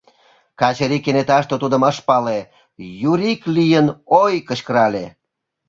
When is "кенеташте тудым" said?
1.05-1.83